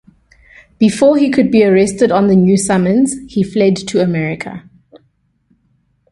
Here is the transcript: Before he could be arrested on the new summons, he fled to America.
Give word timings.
Before 0.79 1.15
he 1.15 1.29
could 1.29 1.51
be 1.51 1.63
arrested 1.63 2.11
on 2.11 2.25
the 2.25 2.35
new 2.35 2.57
summons, 2.57 3.13
he 3.31 3.43
fled 3.43 3.75
to 3.87 4.01
America. 4.01 4.67